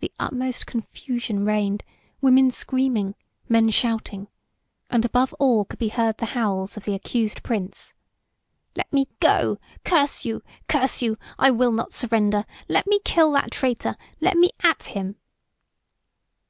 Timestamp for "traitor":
13.50-13.98